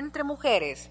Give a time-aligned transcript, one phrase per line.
[0.00, 0.88] Entre Mujeres.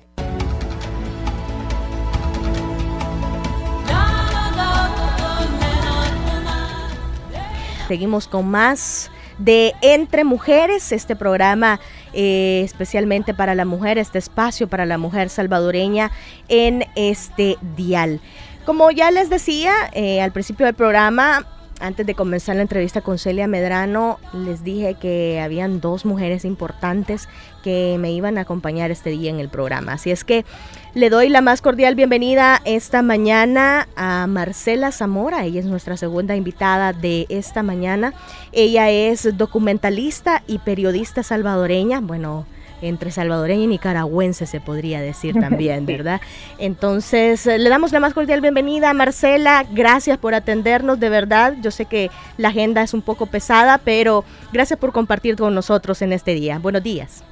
[7.88, 9.10] Seguimos con más
[9.40, 11.80] de Entre Mujeres, este programa
[12.14, 16.12] eh, especialmente para la mujer, este espacio para la mujer salvadoreña
[16.48, 18.22] en este dial.
[18.64, 21.48] Como ya les decía eh, al principio del programa,
[21.80, 27.28] antes de comenzar la entrevista con Celia Medrano, les dije que habían dos mujeres importantes
[27.64, 29.94] que me iban a acompañar este día en el programa.
[29.94, 30.46] Así es que
[30.94, 35.46] le doy la más cordial bienvenida esta mañana a Marcela Zamora.
[35.46, 38.14] Ella es nuestra segunda invitada de esta mañana.
[38.52, 42.02] Ella es documentalista y periodista salvadoreña.
[42.02, 42.46] Bueno,
[42.82, 46.22] entre salvadoreña y nicaragüense se podría decir también, ¿verdad?
[46.58, 51.56] Entonces, eh, le damos la más cordial bienvenida a Marcela, gracias por atendernos, de verdad,
[51.62, 56.02] yo sé que la agenda es un poco pesada, pero gracias por compartir con nosotros
[56.02, 56.60] en este día.
[56.60, 57.24] Buenos días.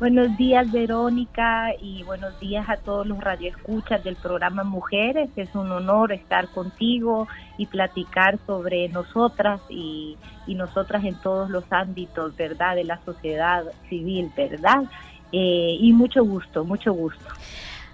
[0.00, 5.30] Buenos días, Verónica, y buenos días a todos los radioescuchas del programa Mujeres.
[5.36, 7.28] Es un honor estar contigo
[7.58, 13.64] y platicar sobre nosotras y, y nosotras en todos los ámbitos, ¿verdad?, de la sociedad
[13.88, 14.82] civil, ¿verdad?
[15.30, 17.24] Eh, y mucho gusto, mucho gusto.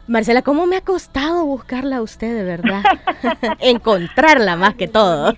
[0.07, 2.83] Marcela, ¿cómo me ha costado buscarla a usted de verdad?
[3.61, 5.37] Encontrarla más que todo.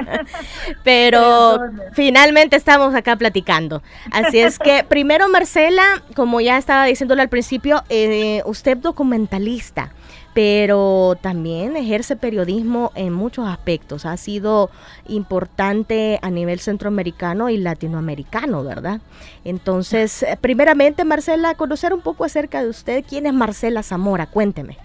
[0.84, 1.58] Pero
[1.92, 3.82] finalmente estamos acá platicando.
[4.10, 9.92] Así es que, primero, Marcela, como ya estaba diciéndole al principio, eh, usted documentalista
[10.34, 14.04] pero también ejerce periodismo en muchos aspectos.
[14.04, 14.68] Ha sido
[15.06, 19.00] importante a nivel centroamericano y latinoamericano, ¿verdad?
[19.44, 23.04] Entonces, eh, primeramente, Marcela, conocer un poco acerca de usted.
[23.08, 24.26] ¿Quién es Marcela Zamora?
[24.26, 24.76] Cuénteme.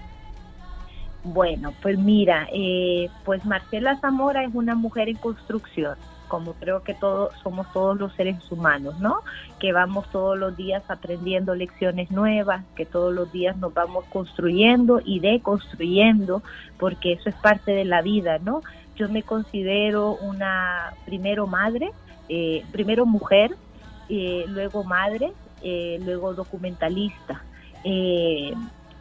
[1.23, 5.97] Bueno, pues mira, eh, pues Marcela Zamora es una mujer en construcción
[6.29, 9.17] como creo que todos somos todos los seres humanos, ¿no?
[9.59, 15.01] Que vamos todos los días aprendiendo lecciones nuevas, que todos los días nos vamos construyendo
[15.03, 16.41] y deconstruyendo,
[16.77, 18.61] porque eso es parte de la vida, ¿no?
[18.95, 21.91] Yo me considero una primero madre,
[22.29, 23.55] eh, primero mujer,
[24.07, 27.43] eh, luego madre, eh, luego documentalista.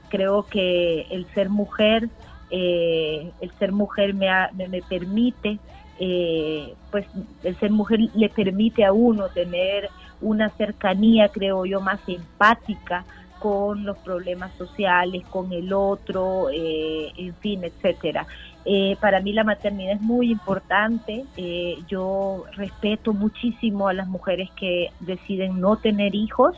[0.08, 2.08] creo que el ser mujer,
[2.50, 5.58] el ser mujer me, me permite
[6.00, 7.06] eh, pues
[7.42, 9.88] el ser mujer le permite a uno tener
[10.20, 13.04] una cercanía, creo yo, más empática
[13.40, 18.26] con los problemas sociales, con el otro, eh, en fin, etcétera.
[18.64, 21.24] Eh, para mí la maternidad es muy importante.
[21.88, 26.56] yo respeto muchísimo a las mujeres que deciden no tener hijos.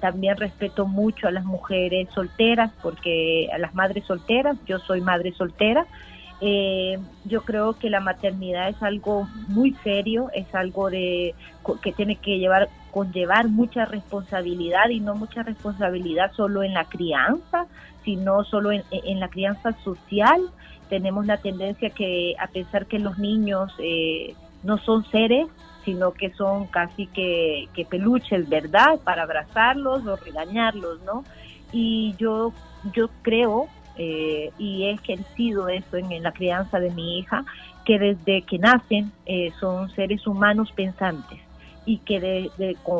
[0.00, 5.32] también respeto mucho a las mujeres solteras, porque a las madres solteras, yo soy madre
[5.32, 5.86] soltera,
[6.40, 11.34] eh, yo creo que la maternidad es algo muy serio, es algo de
[11.82, 17.66] que tiene que llevar conllevar mucha responsabilidad y no mucha responsabilidad solo en la crianza,
[18.04, 20.40] sino solo en, la crianza social.
[20.88, 25.46] Tenemos la tendencia que a pesar que los niños eh, no son seres,
[25.84, 28.98] sino que son casi que peluches, ¿verdad?
[29.04, 31.24] Para abrazarlos o regañarlos, ¿no?
[31.72, 32.52] Y yo
[32.94, 33.68] yo creo
[33.98, 37.44] eh, y he ejercido eso en, la crianza de mi hija,
[37.84, 41.38] que desde que nacen eh, son seres humanos pensantes
[41.84, 42.50] y que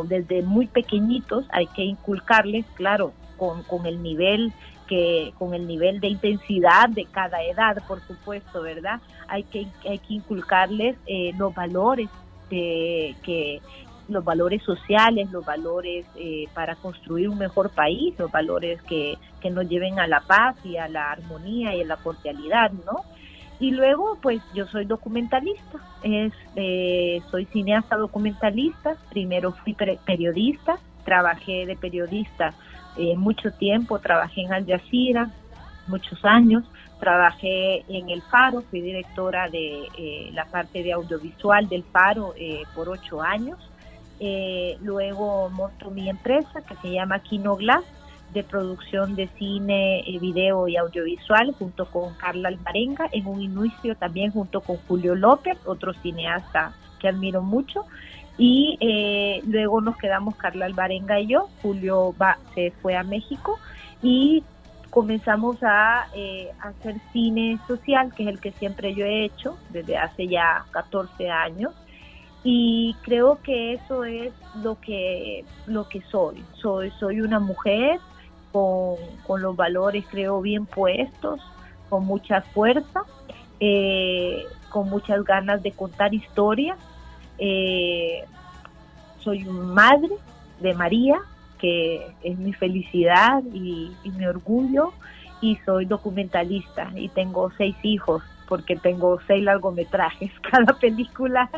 [0.05, 4.53] desde muy pequeñitos hay que inculcarles, claro, con, con el nivel
[4.87, 9.01] que con el nivel de intensidad de cada edad, por supuesto, ¿verdad?
[9.29, 12.09] Hay que, hay que inculcarles eh, los valores
[12.51, 13.61] de, que,
[14.09, 19.51] los valores sociales, los valores eh, para construir un mejor país, los valores que, que,
[19.51, 23.05] nos lleven a la paz y a la armonía y a la cordialidad, ¿no?
[23.59, 31.65] Y luego, pues yo soy documentalista, es, eh, soy cineasta documentalista, primero fui periodista, trabajé
[31.65, 32.53] de periodista
[32.97, 35.31] eh, mucho tiempo, trabajé en Al Jazeera
[35.89, 36.65] muchos años,
[37.01, 42.35] trabajé en El Faro, fui directora de la parte de audiovisual del Faro
[42.75, 43.59] por ocho años,
[44.19, 47.85] eh, luego monto mi empresa que se llama Kino Glass,
[48.33, 53.95] de producción de cine, eh, video y audiovisual, junto con Carla Alvarenga, en un inicio
[53.97, 57.85] también junto con Julio López, otro cineasta que admiro mucho.
[58.39, 61.49] Y eh, luego nos quedamos Carla Alvarenga y yo.
[61.63, 63.59] Julio va, se fue a México
[64.03, 64.43] y
[64.91, 66.07] comenzamos a
[66.61, 71.31] hacer cine social, que es el que siempre yo he hecho desde hace ya 14
[71.31, 71.75] años
[72.49, 74.33] y creo que eso es
[74.63, 77.99] lo que lo que soy soy soy una mujer
[78.53, 81.41] con, los valores creo bien puestos
[81.89, 83.03] con mucha fuerza
[83.59, 86.79] eh, con muchas ganas de contar historias
[87.39, 88.25] eh,
[89.19, 90.15] soy madre
[90.61, 91.19] de María
[91.59, 94.93] que es mi felicidad y, mi orgullo
[95.41, 100.31] y soy documentalista y tengo seis hijos porque tengo seis largometrajes.
[100.51, 101.51] Cada película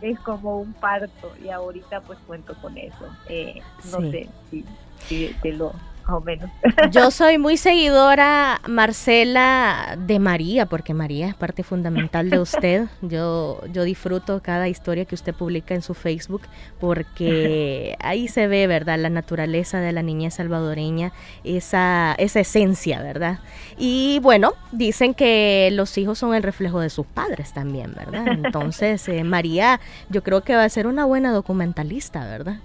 [0.00, 3.06] es como un parto y ahorita pues cuento con eso.
[3.28, 3.60] Eh,
[3.90, 4.64] no sé si,
[5.06, 5.72] si te lo
[6.08, 6.50] o menos.
[6.90, 12.86] Yo soy muy seguidora, Marcela, de María, porque María es parte fundamental de usted.
[13.02, 16.42] Yo, yo disfruto cada historia que usted publica en su Facebook,
[16.80, 21.12] porque ahí se ve, ¿verdad?, la naturaleza de la niñez salvadoreña,
[21.44, 23.40] esa, esa esencia, ¿verdad?
[23.78, 28.26] Y bueno, dicen que los hijos son el reflejo de sus padres también, ¿verdad?
[28.44, 32.58] Entonces, eh, María, yo creo que va a ser una buena documentalista, ¿verdad?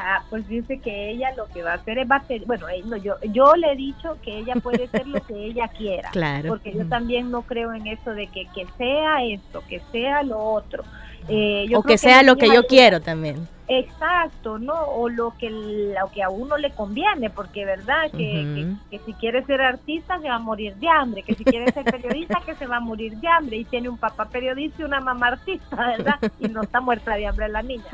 [0.00, 2.68] Ah, pues dice que ella lo que va a hacer es va a ser, bueno,
[2.68, 6.50] eh, yo, yo le he dicho que ella puede ser lo que ella quiera, claro.
[6.50, 10.38] porque yo también no creo en eso de que, que sea esto, que sea lo
[10.38, 10.84] otro.
[11.28, 13.48] Eh, o que sea lo que yo quiero también.
[13.70, 14.72] Exacto, ¿no?
[14.72, 19.44] O lo que, lo que a uno le conviene, porque verdad que, que, si quiere
[19.44, 22.66] ser artista se va a morir de hambre, que si quiere ser periodista que se
[22.66, 26.18] va a morir de hambre y tiene un papá periodista y una mamá artista, ¿verdad?
[26.40, 27.84] Y no está muerta de hambre la niña.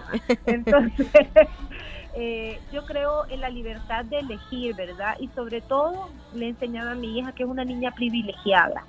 [0.47, 1.09] Entonces,
[2.17, 5.17] eh, yo creo en la libertad de elegir, ¿verdad?
[5.19, 8.85] Y sobre todo le he enseñado a mi hija que es una niña privilegiada.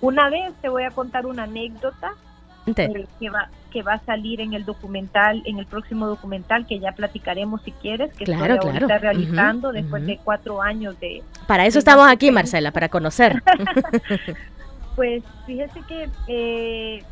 [0.00, 2.12] Una vez te voy a contar una anécdota
[2.66, 6.78] eh, que va que va a salir en el documental, en el próximo documental que
[6.78, 11.22] ya platicaremos si quieres, que claro, estoy ahorita realizando después de cuatro años de...
[11.46, 13.42] Para eso estamos aquí, Marcela, para conocer.
[14.96, 17.04] pues fíjese que eh,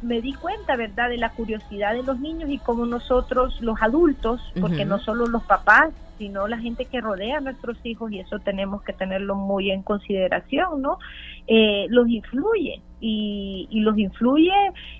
[0.00, 4.40] me di cuenta, ¿verdad?, de la curiosidad de los niños y cómo nosotros, los adultos,
[4.60, 8.38] porque no solo los papás, sino la gente que rodea a nuestros hijos, y eso
[8.38, 10.98] tenemos que tenerlo muy en consideración, ¿no?
[11.46, 14.50] Eh, los influye y, y los influye,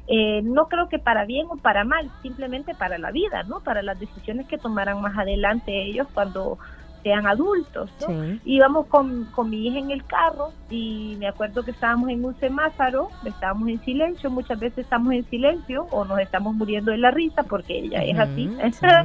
[0.06, 3.62] eh, no creo que para bien o para mal, simplemente para la vida, ¿no?
[3.62, 6.58] Para las decisiones que tomarán más adelante ellos cuando
[7.06, 7.88] sean adultos.
[8.00, 8.36] ¿no?
[8.44, 12.34] Íbamos con, con mi hija en el carro y me acuerdo que estábamos en un
[12.40, 17.12] semáforo, estábamos en silencio, muchas veces estamos en silencio o nos estamos muriendo de la
[17.12, 18.50] risa porque ella es así.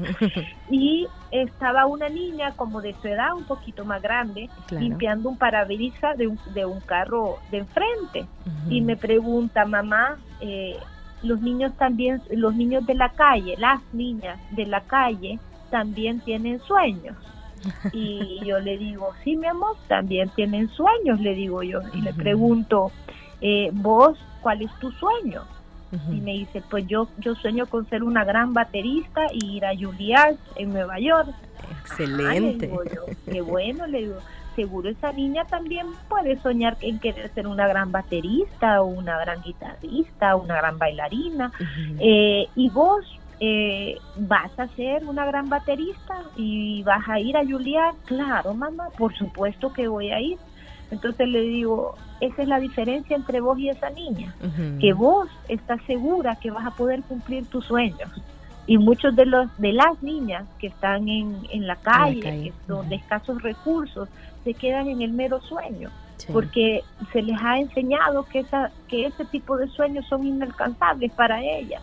[0.71, 6.17] y estaba una niña como de su edad, un poquito más grande, limpiando un parabrisas
[6.17, 8.25] de un, de un carro de enfrente.
[8.67, 10.75] Y me pregunta, mamá, eh,
[11.21, 15.37] los niños también, los niños de la calle, las niñas de la calle,
[15.69, 17.15] también tienen sueños.
[17.93, 21.81] Y yo le digo, sí, mi amor, también tienen sueños, le digo yo.
[21.93, 22.91] Y le pregunto,
[23.41, 25.43] eh, vos, ¿cuál es tu sueño?
[26.09, 29.75] Y me dice, pues yo, yo sueño con ser una gran baterista y ir a
[29.75, 31.27] Juilliard en Nueva York.
[31.81, 32.71] Excelente.
[33.29, 34.15] qué bueno, le digo,
[34.55, 39.41] seguro esa niña también puede soñar en querer ser una gran baterista o una gran
[39.41, 41.51] guitarrista, una gran bailarina.
[41.99, 43.05] eh, y vos,
[43.43, 47.95] eh, ¿vas a ser una gran baterista y vas a ir a Julián?
[48.05, 50.37] Claro, mamá, por supuesto que voy a ir.
[50.91, 54.35] Entonces le digo, esa es la diferencia entre vos y esa niña,
[54.79, 58.11] que vos estás segura que vas a poder cumplir tus sueños.
[58.67, 62.89] Y muchos de los de las niñas que están en, en la calle, que son
[62.89, 64.07] de escasos recursos,
[64.43, 65.89] se quedan en el mero sueño,
[66.31, 71.41] porque se les ha enseñado que esa que ese tipo de sueños son inalcanzables para
[71.43, 71.81] ellas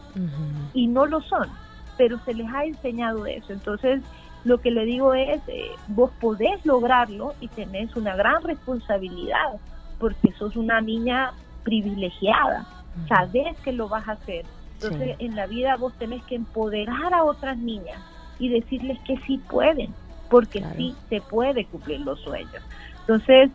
[0.74, 1.48] y no lo son,
[1.96, 3.52] pero se les ha enseñado eso.
[3.52, 4.02] Entonces,
[4.44, 9.54] lo que le digo es, eh, vos podés lograrlo y tenés una gran responsabilidad,
[9.98, 11.32] porque sos una niña
[11.64, 12.66] privilegiada,
[13.08, 14.44] sabés que lo vas a hacer.
[14.80, 18.00] Entonces, en la vida vos tenés que empoderar a otras niñas
[18.38, 19.92] y decirles que sí pueden,
[20.30, 22.62] porque sí se puede cumplir los sueños.
[23.00, 23.50] Entonces,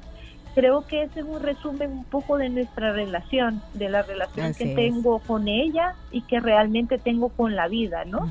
[0.53, 4.67] creo que ese es un resumen un poco de nuestra relación, de la relación que
[4.67, 8.29] tengo con ella y que realmente tengo con la vida, ¿no?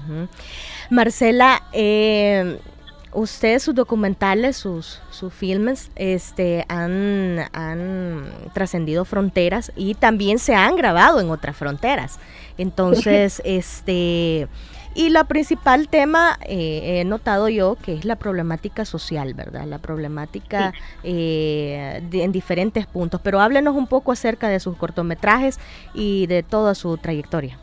[0.90, 2.58] Marcela, eh,
[3.12, 10.76] usted sus documentales, sus, sus filmes, este, han, han trascendido fronteras y también se han
[10.76, 12.18] grabado en otras fronteras.
[12.58, 14.48] Entonces, este
[14.94, 19.64] y la principal tema, eh, he notado yo, que es la problemática social, ¿verdad?
[19.66, 20.72] La problemática
[21.02, 23.20] eh, en diferentes puntos.
[23.22, 25.58] Pero háblenos un poco acerca de sus cortometrajes
[25.94, 27.58] y de toda su trayectoria.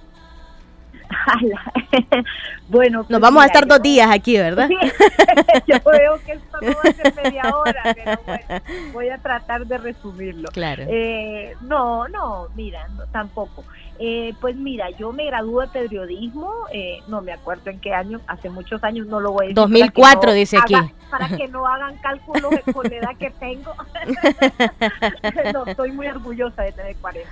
[2.69, 4.69] bueno, nos pues vamos a estar dos días aquí, ¿verdad?
[5.67, 9.65] yo veo que esto no va a ser media hora, pero bueno, voy a tratar
[9.65, 10.49] de resumirlo.
[10.51, 10.83] Claro.
[10.87, 13.63] Eh, no, no, mira, tampoco.
[14.01, 18.21] Eh, pues mira, yo me gradué de periodismo, eh, no me acuerdo en qué año,
[18.27, 19.55] hace muchos años, no lo voy a decir.
[19.55, 20.75] 2004 dice aquí.
[21.11, 23.73] para que no hagan cálculos con la edad que tengo.
[25.53, 27.29] no, estoy muy orgullosa de tener 40.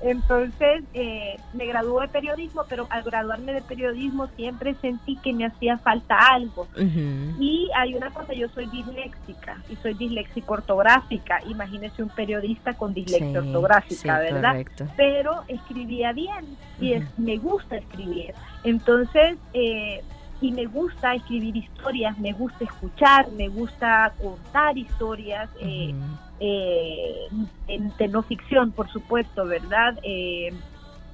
[0.00, 5.46] Entonces, eh, me gradué de periodismo, pero al graduarme de periodismo siempre sentí que me
[5.46, 6.66] hacía falta algo.
[7.38, 11.40] Y hay una cosa, yo soy disléxica y soy disléxico ortográfica.
[11.46, 14.64] Imagínese un periodista con dislexia ortográfica, ¿verdad?
[14.96, 15.44] Pero
[16.00, 18.34] escribía bien y es, me gusta escribir.
[18.64, 20.02] Entonces, eh,
[20.40, 25.94] y me gusta escribir historias, me gusta escuchar, me gusta contar historias, eh,
[26.40, 27.28] eh,
[27.68, 29.98] en, no ficción, por supuesto, ¿verdad?
[30.02, 30.52] Eh,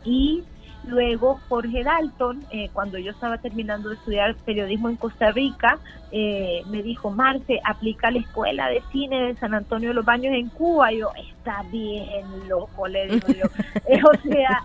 [0.05, 0.45] y
[0.87, 5.79] luego Jorge Dalton, cuando yo estaba terminando de estudiar periodismo en Costa Rica,
[6.13, 10.49] me dijo, Marce, aplica la escuela de cine de San Antonio de los Baños en
[10.49, 10.93] Cuba.
[10.93, 13.47] Y yo, está bien loco, le digo yo.
[14.09, 14.63] o sea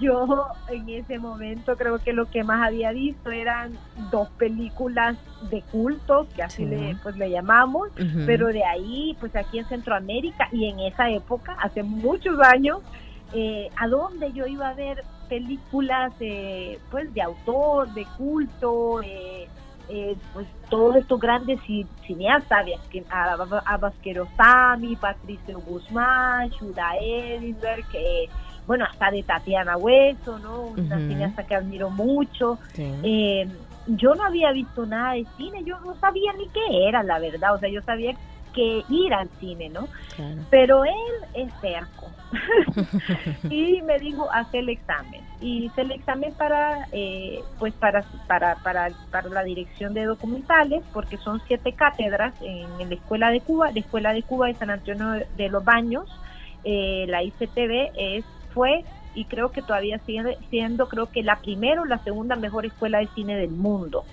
[0.00, 3.72] yo en ese momento creo que lo que más había visto eran
[4.10, 5.16] dos películas
[5.50, 7.90] de culto, que así le, pues, le llamamos,
[8.26, 12.80] pero de ahí, pues aquí en Centroamérica y en esa época, hace muchos años,
[13.32, 19.48] eh, a dónde yo iba a ver películas eh, pues de autor, de culto, eh,
[19.88, 21.60] eh, pues todos estos grandes
[22.06, 22.66] cineastas,
[23.64, 28.28] Abbas Kiarostami, Patricio Guzmán, Shuda Edinburgh, que
[28.66, 30.62] bueno, hasta de Tatiana Hueso, ¿no?
[30.62, 32.58] Una cineasta que admiro mucho.
[32.76, 33.48] Eh,
[33.86, 37.54] yo no había visto nada de cine, yo no sabía ni qué era, la verdad,
[37.54, 38.12] o sea, yo sabía
[38.52, 39.88] que ir al cine, ¿no?
[40.50, 40.92] Pero él
[41.34, 42.10] es cerco.
[43.50, 45.22] y me dijo, haz el examen.
[45.40, 50.82] Y hice el examen para, eh, pues para, para, para, para la dirección de documentales,
[50.92, 54.70] porque son siete cátedras en, la Escuela de Cuba, la Escuela de Cuba de San
[54.70, 56.08] Antonio de los Baños.
[56.64, 61.82] Eh, la ICTV es fue y creo que todavía sigue siendo, creo que la primera
[61.82, 64.04] o la segunda mejor escuela de cine del mundo.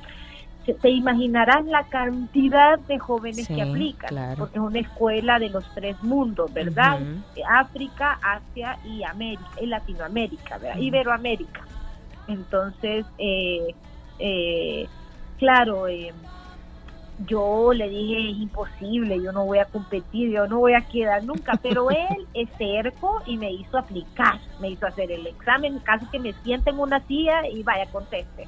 [0.74, 6.02] Te imaginarán la cantidad de jóvenes que aplican, porque es una escuela de los tres
[6.04, 7.00] mundos, ¿verdad?
[7.50, 10.78] África, Asia y América, y Latinoamérica, ¿verdad?
[10.78, 11.62] Iberoamérica.
[12.28, 13.74] Entonces, eh,
[14.20, 14.88] eh,
[15.38, 16.14] claro, eh,
[17.26, 21.24] yo le dije, es imposible, yo no voy a competir, yo no voy a quedar
[21.24, 26.06] nunca, pero él es cerco y me hizo aplicar, me hizo hacer el examen, casi
[26.08, 28.48] que me siente en una silla y vaya, conteste.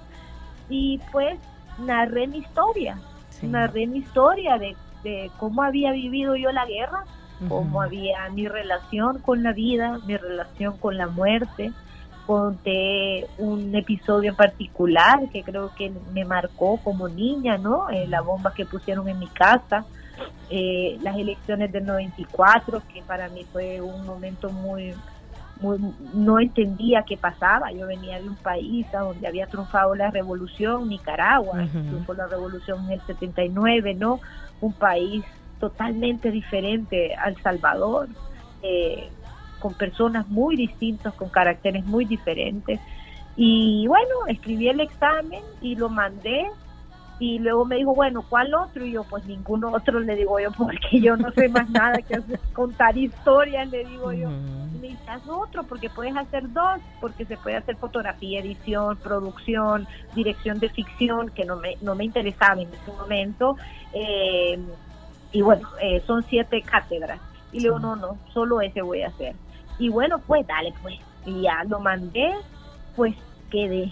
[0.69, 1.39] Y pues
[1.79, 3.00] narré mi historia,
[3.41, 4.75] narré mi historia de,
[5.38, 7.05] cómo había vivido yo la guerra,
[7.48, 11.71] cómo había mi relación con la vida, mi relación con la muerte,
[12.29, 17.89] conté un episodio en particular que creo que me marcó como niña, ¿no?
[17.89, 19.86] Eh, la bomba que pusieron en mi casa,
[20.51, 24.93] eh, las elecciones del 94, que para mí fue un momento muy,
[25.60, 25.78] muy,
[26.13, 27.72] no entendía qué pasaba.
[27.72, 32.94] Yo venía de un país donde había triunfado la revolución, Nicaragua, triunfó la revolución en
[32.94, 34.20] el 79, ¿no?
[34.62, 35.24] Un país
[35.60, 38.08] totalmente diferente al Salvador.
[38.62, 39.10] Eh,
[39.60, 42.80] con personas muy distintas, con caracteres muy diferentes.
[43.36, 46.48] Y bueno, escribí el examen y lo mandé
[47.19, 48.85] y luego me dijo, bueno, ¿cuál otro?
[48.85, 52.15] Y yo, pues ninguno otro, le digo yo, porque yo no sé más nada que
[52.15, 54.29] hacer, contar historias, le digo yo.
[54.29, 58.97] Y me dice, haz otro, porque puedes hacer dos, porque se puede hacer fotografía, edición,
[58.97, 59.85] producción,
[60.15, 63.57] dirección de ficción, que no me, no me interesaba en ese momento.
[63.91, 64.57] Eh,
[65.33, 67.19] y bueno, eh, son siete cátedras.
[67.51, 69.35] Y luego, no, no, solo ese voy a hacer.
[69.77, 70.95] Y bueno, pues dale, pues.
[71.25, 72.31] Y ya lo mandé,
[72.95, 73.13] pues
[73.49, 73.91] quedé.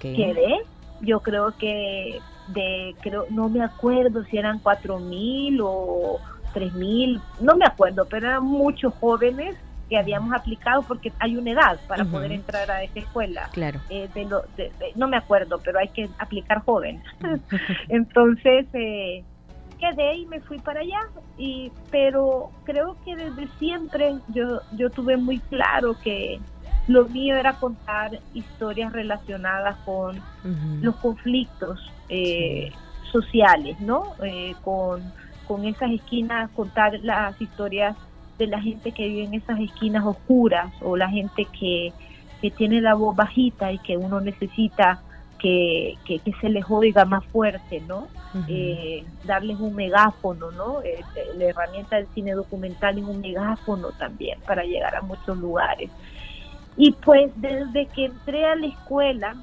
[0.00, 0.62] Quedé.
[1.02, 6.18] Yo creo que de, creo, no me acuerdo si eran cuatro mil o
[6.52, 9.56] tres mil, no me acuerdo, pero eran muchos jóvenes
[9.88, 13.48] que habíamos aplicado porque hay una edad para poder entrar a esa escuela.
[13.52, 13.80] Claro.
[13.88, 14.08] Eh,
[14.96, 17.02] no me acuerdo, pero hay que aplicar joven.
[17.88, 19.22] Entonces, eh,
[19.78, 21.00] quedé y me fui para allá.
[21.38, 26.40] Y, pero creo que desde siempre yo, yo tuve muy claro que
[26.88, 30.20] lo mío era contar historias relacionadas con
[30.80, 32.72] los conflictos eh,
[33.12, 34.14] sociales, ¿no?
[34.22, 35.02] Eh, con,
[35.46, 37.96] con esas esquinas, contar las historias
[38.38, 41.92] de la gente que vive en esas esquinas oscuras o la gente que,
[42.40, 45.00] que tiene la voz bajita y que uno necesita
[45.38, 48.08] que, que, se les oiga más fuerte, ¿no?
[48.48, 50.82] Eh, darles un megáfono, ¿no?
[50.82, 51.00] Eh,
[51.36, 55.90] la herramienta del cine documental es un megáfono también para llegar a muchos lugares.
[56.76, 59.36] Y pues desde que entré a la escuela,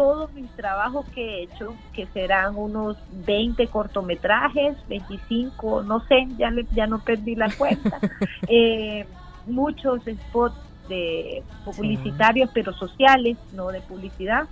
[0.00, 6.50] todos mis trabajos que he hecho, que serán unos 20 cortometrajes, 25, no sé, ya,
[6.72, 8.00] ya no perdí la cuenta,
[8.48, 9.04] eh,
[9.46, 10.56] muchos spots
[10.88, 14.48] de publicitarios, pero sociales, no de publicidad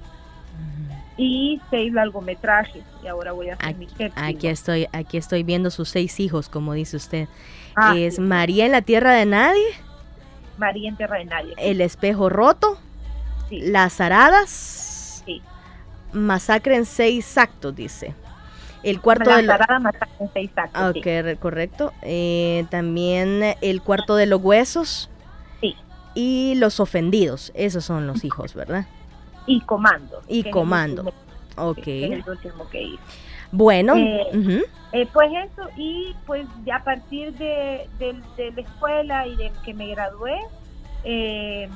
[1.16, 2.84] y seis largometrajes.
[3.02, 4.26] Y ahora voy a hacer aquí, mi séptimo.
[4.26, 7.26] Aquí estoy, aquí estoy viendo sus seis hijos, como dice usted.
[7.74, 9.64] Ah, es María en la Tierra de Nadie.
[10.58, 11.54] María en Tierra de Nadie.
[11.56, 12.78] El Espejo Roto.
[13.50, 14.87] Las Aradas.
[16.12, 18.14] Masacre en seis actos, dice.
[18.82, 19.58] El cuarto de los...
[19.80, 20.96] masacre en seis actos.
[20.96, 21.92] Ok, correcto.
[22.02, 25.10] Eh, también el cuarto de los huesos.
[25.60, 25.74] Sí.
[26.14, 27.52] Y los ofendidos.
[27.54, 28.86] Esos son los hijos, ¿verdad?
[29.48, 30.22] y Comando.
[30.28, 31.12] Y Comando.
[31.56, 31.86] ok.
[31.86, 33.02] el último que hice.
[33.50, 33.96] Bueno.
[33.96, 34.62] Eh,
[34.92, 39.88] eh, pues eso, y pues ya a partir de, la escuela y de que me
[39.88, 40.38] gradué,
[41.04, 41.68] eh,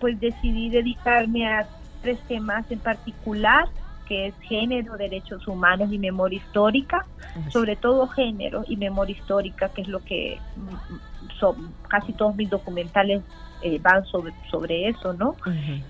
[0.00, 1.68] pues decidí dedicarme a
[2.02, 3.68] tres temas en particular,
[4.06, 7.06] que es género, derechos humanos y memoria histórica,
[7.50, 12.50] sobre todo género y memoria histórica, que es lo que mm, son casi todos mis
[12.50, 13.22] documentales
[13.62, 15.36] eh, van sobre, sobre eso, ¿no?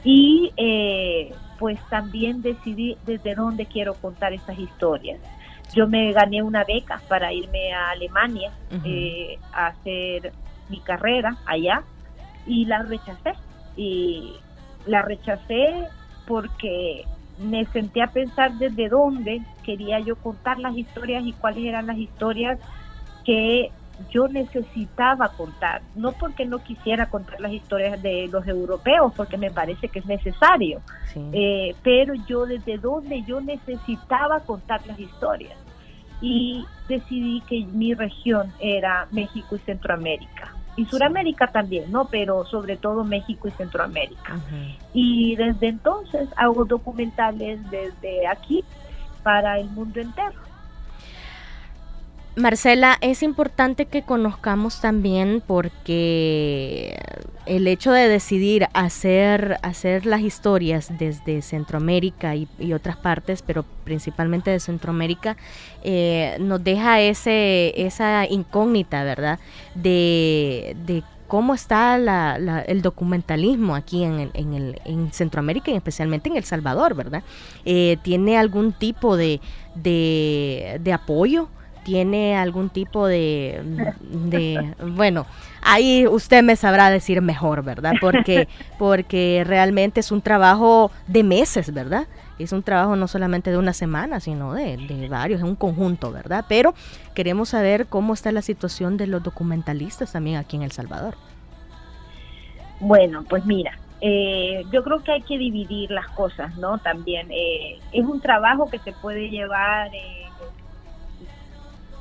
[0.04, 5.20] Y eh, pues también decidí desde dónde quiero contar esas historias.
[5.72, 8.50] Yo me gané una beca para irme a Alemania
[8.84, 10.32] eh, a hacer
[10.68, 11.84] mi carrera allá
[12.46, 13.34] y la rechacé.
[13.76, 14.34] Y
[14.86, 15.86] la rechacé
[16.30, 17.02] porque
[17.38, 21.98] me senté a pensar desde dónde quería yo contar las historias y cuáles eran las
[21.98, 22.56] historias
[23.24, 23.72] que
[24.12, 29.50] yo necesitaba contar, no porque no quisiera contar las historias de los europeos, porque me
[29.50, 30.82] parece que es necesario,
[31.32, 35.58] eh, pero yo desde donde yo necesitaba contar las historias.
[36.22, 40.54] Y decidí que mi región era México y Centroamérica.
[40.76, 42.06] Y Suramérica también, ¿no?
[42.06, 44.40] Pero sobre todo México y Centroamérica.
[44.94, 48.64] Y desde entonces hago documentales desde aquí
[49.22, 50.38] para el mundo entero.
[52.36, 56.98] Marcela, es importante que conozcamos también porque
[57.46, 64.50] el hecho de decidir hacer, hacer las historias desde Centroamérica y, otras partes, pero principalmente
[64.50, 65.36] de Centroamérica,
[65.82, 69.38] eh, nos deja ese, esa incógnita, ¿verdad?
[69.74, 71.96] De, de cómo está
[72.66, 77.22] el documentalismo aquí en, en, en, Centroamérica y especialmente en El Salvador, ¿verdad?
[77.64, 79.40] Eh, ¿Tiene algún tipo de,
[79.76, 81.48] de, de apoyo?
[81.82, 83.62] Tiene algún tipo de,
[84.00, 85.26] de, bueno,
[85.62, 87.94] ahí usted me sabrá decir mejor, ¿verdad?
[88.00, 92.06] Porque, porque realmente es un trabajo de meses, ¿verdad?
[92.38, 96.10] Es un trabajo no solamente de una semana, sino de, de varios, es un conjunto,
[96.10, 96.44] ¿verdad?
[96.48, 96.74] Pero
[97.14, 101.16] queremos saber cómo está la situación de los documentalistas también aquí en El Salvador.
[102.80, 106.78] Bueno, pues mira, eh, yo creo que hay que dividir las cosas, ¿no?
[106.78, 110.29] También eh, es un trabajo que se puede llevar eh,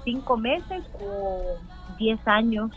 [0.04, 1.58] cinco meses o
[1.98, 2.72] diez años,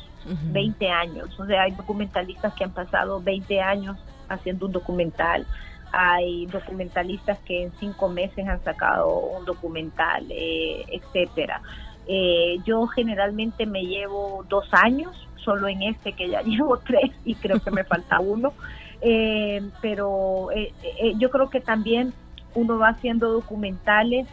[0.52, 1.38] veinte años.
[1.38, 3.96] O sea, hay documentalistas que han pasado 20 años
[4.28, 5.46] haciendo un documental.
[5.92, 11.60] Hay documentalistas que en cinco meses han sacado un documental, eh, etcétera.
[12.06, 17.34] Eh, yo generalmente me llevo dos años, solo en este que ya llevo tres y
[17.34, 18.52] creo que me falta uno.
[19.02, 20.48] Eh, pero
[21.18, 22.14] yo creo que también
[22.54, 24.28] uno va haciendo documentales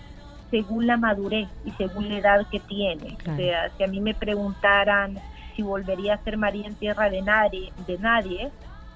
[0.49, 3.17] según la madurez y según la edad que tiene.
[3.21, 5.17] O sea, si a mí me preguntaran
[5.55, 8.49] si volvería a ser María en tierra de nadie, de nadie,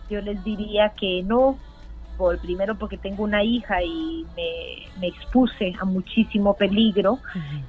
[0.10, 1.58] yo les diría que no,
[2.18, 4.26] por primero porque tengo una hija y
[5.00, 7.20] me, expuse a muchísimo peligro,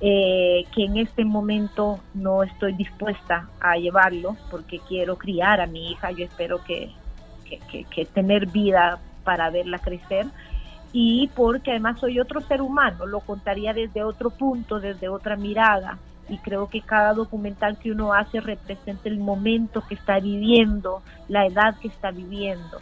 [0.01, 5.91] eh, que en este momento no estoy dispuesta a llevarlo porque quiero criar a mi
[5.91, 6.91] hija, yo espero que,
[7.91, 10.27] que tener vida para verla crecer
[10.97, 15.99] y porque además soy otro ser humano, lo contaría desde otro punto, desde otra mirada
[16.29, 21.47] y creo que cada documental que uno hace representa el momento que está viviendo, la
[21.47, 22.81] edad que está viviendo.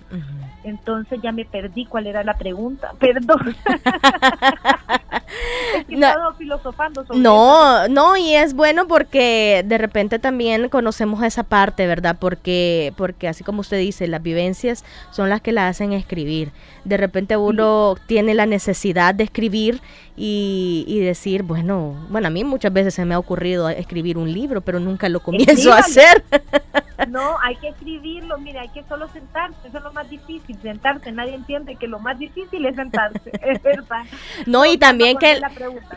[0.64, 3.56] Entonces ya me perdí cuál era la pregunta, perdón.
[5.88, 12.16] no, filosofando no, no, y es bueno porque de repente también conocemos esa parte, ¿verdad?
[12.20, 16.52] Porque, porque así como usted dice, las vivencias son las que la hacen escribir.
[16.84, 19.80] De repente uno tiene la necesidad de escribir
[20.16, 24.32] y, y, decir, bueno, bueno, a mí muchas veces se me ha ocurrido escribir un
[24.32, 26.24] libro, pero nunca lo comienzo a hacer.
[27.08, 31.10] No, hay que escribirlo, mira, hay que solo sentarse, eso es lo más difícil, sentarse,
[31.10, 34.04] nadie entiende que lo más difícil es sentarse, es verdad.
[34.46, 35.40] No, y también que,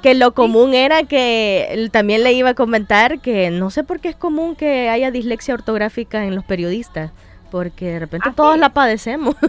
[0.02, 4.10] que lo común era que también le iba a comentar que no sé por qué
[4.10, 7.12] es común que haya dislexia ortográfica en los periodistas
[7.52, 9.36] porque de repente todos la padecemos.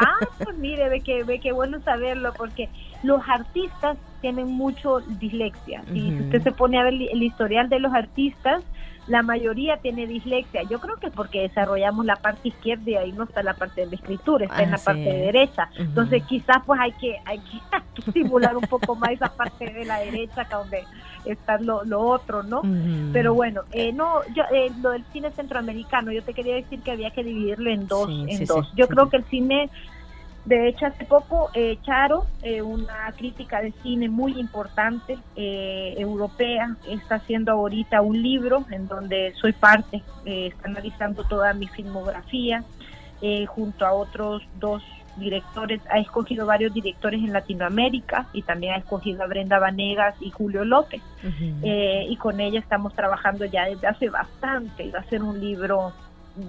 [0.00, 2.68] Ah, pues mire, ve que, ve que bueno saberlo, porque
[3.02, 5.82] los artistas tienen mucho dislexia.
[5.92, 8.62] Si usted se pone a ver el historial de los artistas,
[9.08, 10.62] la mayoría tiene dislexia.
[10.64, 13.86] Yo creo que porque desarrollamos la parte izquierda y ahí no está la parte de
[13.88, 15.70] la escritura, está en la parte de derecha.
[15.76, 17.58] Entonces quizás pues hay que hay que
[18.06, 20.84] estimular un poco más esa parte de la derecha que donde
[21.24, 22.62] está lo, otro, ¿no?
[23.12, 26.92] Pero bueno, eh, no, yo, eh, lo del cine centroamericano, yo te quería decir que
[26.92, 28.70] había que dividirlo en dos, en dos.
[28.76, 29.70] yo creo que el cine
[30.44, 36.74] de hecho, hace poco eh, Charo, eh, una crítica de cine muy importante eh, europea,
[36.88, 42.64] está haciendo ahorita un libro en donde soy parte, está analizando toda mi filmografía
[43.48, 44.82] junto a otros dos
[45.16, 50.30] directores, ha escogido varios directores en Latinoamérica y también ha escogido a Brenda Vanegas y
[50.30, 51.02] Julio López.
[51.62, 55.92] y con ella estamos trabajando ya desde hace bastante, va a ser un libro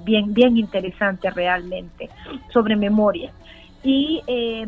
[0.05, 2.09] bien, bien interesante realmente
[2.53, 3.31] sobre memoria.
[3.83, 4.67] Y eh,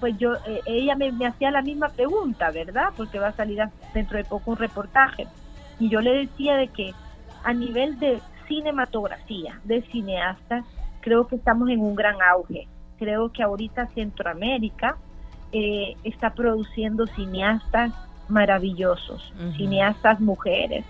[0.00, 2.88] pues yo, eh, ella me, hacía la misma pregunta, ¿verdad?
[2.96, 3.62] Porque va a salir
[3.94, 5.26] dentro de poco un reportaje.
[5.78, 6.92] Y yo le decía de que
[7.44, 10.64] a nivel de cinematografía, de cineastas,
[11.00, 12.66] creo que estamos en un gran auge.
[12.98, 14.96] Creo que ahorita Centroamérica
[15.52, 17.92] eh, está produciendo cineastas
[18.28, 20.84] maravillosos, cineastas mujeres,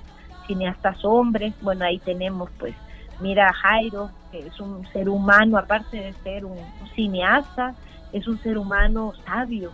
[0.46, 1.52] cineastas hombres.
[1.60, 2.74] Bueno, ahí tenemos pues
[3.18, 7.74] Mira Jairo, que es un ser humano, aparte de ser un, cineasta,
[8.12, 9.72] es un ser humano sabio,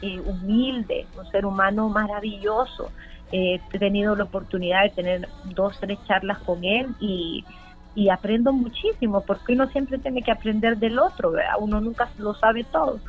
[0.00, 2.92] eh, humilde, un ser humano maravilloso.
[3.30, 7.46] Eh, he tenido la oportunidad de tener dos, tres charlas con él y,
[7.94, 12.64] y aprendo muchísimo, porque uno siempre tiene que aprender del otro, uno nunca lo sabe
[12.64, 13.00] todo.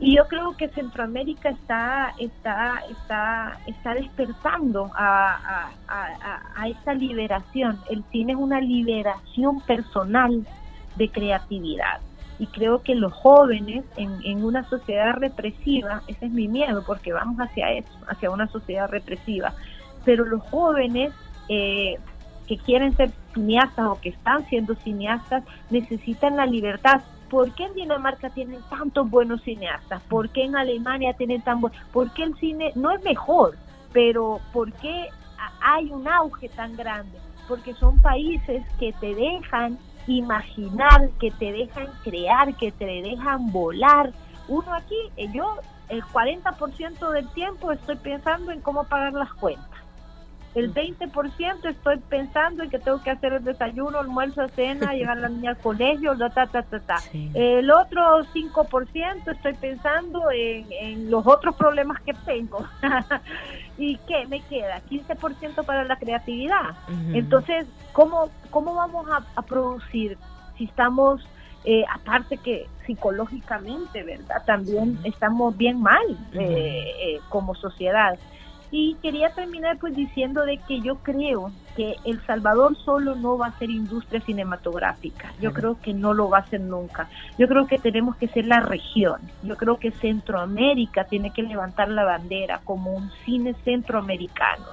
[0.00, 7.80] Y yo creo que Centroamérica está, está, está, está despertando a, a, esa liberación.
[7.90, 10.46] El cine es una liberación personal
[10.96, 12.00] de creatividad.
[12.38, 17.12] Y creo que los jóvenes en, en una sociedad represiva, ese es mi miedo, porque
[17.12, 19.54] vamos hacia eso, hacia una sociedad represiva,
[20.04, 21.12] pero los jóvenes
[21.48, 21.98] eh,
[22.46, 27.74] que quieren ser cineastas o que están siendo cineastas necesitan la libertad ¿Por qué en
[27.74, 30.02] Dinamarca tienen tantos buenos cineastas?
[30.04, 31.78] ¿Por qué en Alemania tienen tan buenos?
[31.92, 33.56] ¿Por qué el cine no es mejor?
[33.92, 35.08] Pero ¿por qué
[35.60, 37.18] hay un auge tan grande?
[37.46, 44.12] Porque son países que te dejan imaginar, que te dejan crear, que te dejan volar.
[44.48, 45.56] Uno aquí, eh, yo
[45.90, 49.77] el 40% del tiempo estoy pensando en cómo pagar las cuentas
[50.54, 55.20] el 20% estoy pensando en que tengo que hacer el desayuno, almuerzo, cena, llevar a
[55.22, 56.96] la niña al colegio, ta, ta, ta, ta.
[57.12, 62.66] El otro 5% estoy pensando en, los otros problemas que tengo.
[63.78, 64.80] ¿Y qué me queda?
[64.90, 66.74] 15% para la creatividad.
[67.12, 70.18] Entonces, ¿cómo, ¿cómo vamos a, producir
[70.56, 71.26] si estamos,
[71.64, 74.42] eh, aparte que psicológicamente, ¿verdad?
[74.46, 78.18] También estamos bien mal eh, eh, como sociedad.
[78.70, 83.46] Y quería terminar pues diciendo de que yo creo que El Salvador solo no va
[83.46, 85.32] a ser industria cinematográfica.
[85.40, 87.08] Yo creo que no lo va a ser nunca.
[87.38, 89.20] Yo creo que tenemos que ser la región.
[89.42, 94.66] Yo creo que Centroamérica tiene que levantar la bandera como un cine centroamericano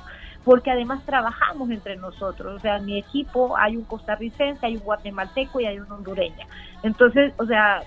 [0.45, 2.55] porque además trabajamos entre nosotros.
[2.55, 6.45] O sea, en mi equipo hay un costarricense, hay un guatemalteco y hay un hondureño.
[6.83, 7.81] Entonces, o sea,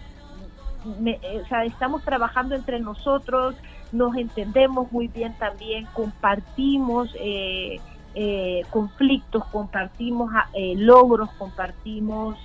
[0.84, 3.54] o sea, estamos trabajando entre nosotros,
[3.92, 7.81] nos entendemos muy bien también, compartimos eh,
[8.14, 12.37] eh, conflictos, compartimos ah, eh, logros, compartimos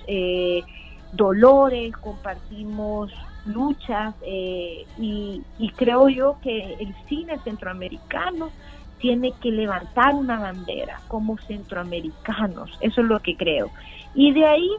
[1.12, 3.12] dolores, compartimos
[3.46, 8.50] luchas y, y creo yo que el cine centroamericano
[8.98, 13.70] tiene que levantar una bandera como centroamericanos, eso es lo que creo.
[14.14, 14.70] Y de ahí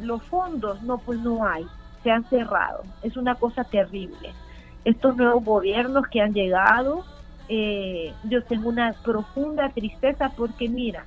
[0.00, 1.64] los fondos, no, pues no hay,
[2.02, 4.34] se han cerrado, es una cosa terrible
[4.84, 7.04] estos nuevos gobiernos que han llegado,
[7.48, 11.04] eh, yo tengo una profunda tristeza porque mira,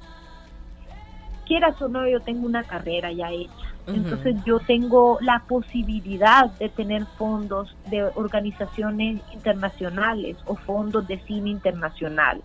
[1.46, 3.52] quieras o no, yo tengo una carrera ya hecha.
[3.88, 11.52] Entonces yo tengo la posibilidad de tener fondos de organizaciones internacionales o fondos de cine
[11.52, 12.42] internacional.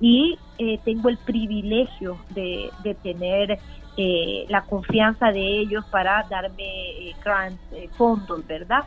[0.00, 2.70] Y eh, tengo el privilegio de,
[3.02, 3.58] tener
[3.98, 7.60] eh, la confianza de ellos para darme grants,
[7.98, 8.84] fondos, ¿verdad?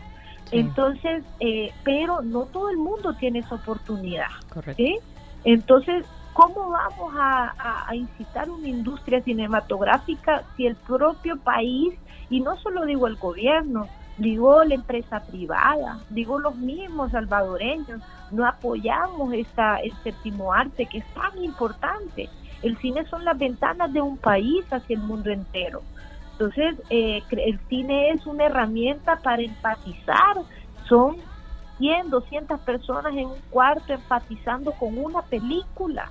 [0.52, 4.28] Entonces, eh, pero no todo el mundo tiene esa oportunidad.
[4.50, 4.84] Correcto.
[5.44, 11.94] Entonces, ¿cómo vamos a, incitar una industria cinematográfica si el propio país,
[12.30, 13.88] y no solo digo el gobierno,
[14.18, 21.00] digo la empresa privada, digo los mismos salvadoreños, no apoyamos esta, el séptimo arte que
[21.00, 22.30] es tan importante?
[22.62, 25.82] El cine son las ventanas de un país hacia el mundo entero.
[26.42, 30.38] Entonces, eh, el cine es una herramienta para empatizar.
[30.90, 31.18] Son
[31.78, 36.10] 100, 200 personas en un cuarto empatizando con una película,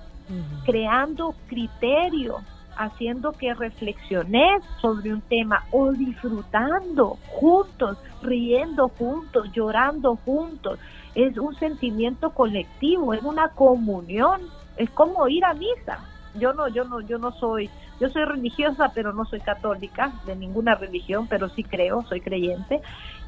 [0.65, 2.37] creando criterio
[2.77, 10.79] haciendo que reflexiones sobre un tema o disfrutando juntos, riendo juntos, llorando juntos.
[11.17, 14.43] Es un sentimiento colectivo, es una comunión,
[14.77, 15.99] es como ir a misa.
[16.37, 17.69] Yo no, yo no, yo no soy,
[18.01, 22.81] yo soy religiosa, pero no soy católica de ninguna religión, pero sí creo, soy creyente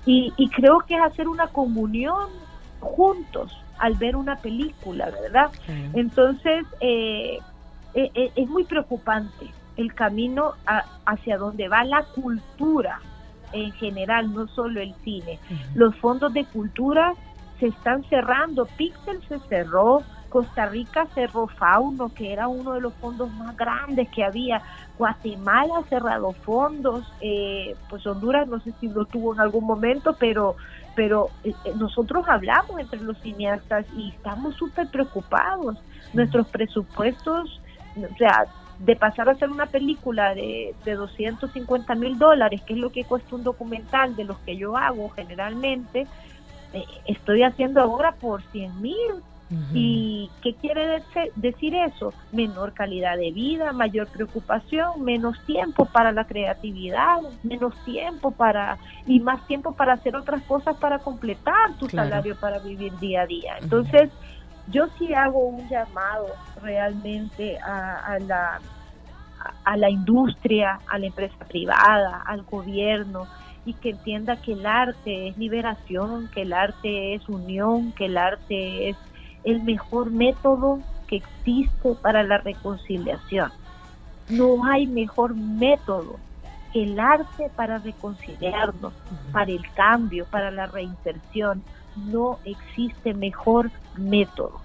[0.06, 2.30] y, y creo que es hacer una comunión
[2.80, 5.50] juntos al ver una película, ¿verdad?
[5.92, 7.38] Entonces, eh,
[7.94, 10.52] eh, eh, es muy preocupante el camino
[11.06, 13.00] hacia donde va la cultura
[13.52, 15.38] en general, no solo el cine.
[15.74, 17.14] Los fondos de cultura
[17.58, 22.94] se están cerrando, Pixel se cerró, Costa Rica cerró Fauno, que era uno de los
[22.94, 24.62] fondos más grandes que había,
[24.96, 30.16] Guatemala ha cerrado fondos, eh, pues Honduras no sé si lo tuvo en algún momento,
[30.18, 30.56] pero
[30.94, 31.30] pero
[31.76, 35.78] nosotros hablamos entre los cineastas y estamos súper preocupados.
[36.12, 37.60] Nuestros presupuestos
[37.96, 38.44] o sea,
[38.78, 43.04] de pasar a hacer una película de, de 250 mil dólares, que es lo que
[43.04, 46.06] cuesta un documental de los que yo hago generalmente,
[46.72, 49.22] eh, estoy haciendo ahora por 100 mil.
[49.74, 51.02] ¿Y qué quiere
[51.36, 52.14] decir eso?
[52.32, 59.20] Menor calidad de vida, mayor preocupación, menos tiempo para la creatividad, menos tiempo para y
[59.20, 63.56] más tiempo para hacer otras cosas para completar tu salario para vivir día a día.
[63.60, 64.10] Entonces,
[64.68, 66.28] yo sí hago un llamado
[66.62, 68.58] realmente a, la
[69.64, 73.26] a la industria, a la empresa privada, al gobierno,
[73.64, 78.16] y que entienda que el arte es liberación, que el arte es unión, que el
[78.16, 78.96] arte es
[79.44, 83.50] el mejor método que existe para la reconciliación.
[84.28, 86.16] No hay mejor método
[86.72, 88.92] que el arte para reconciliarnos,
[89.32, 91.62] para el cambio, para la reinserción
[91.96, 94.60] no existe mejor método.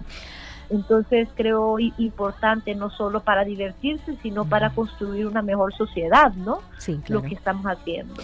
[0.70, 6.60] Entonces creo importante no solo para divertirse, sino para construir una mejor sociedad, ¿no?
[6.76, 8.22] Sí, Lo que estamos haciendo.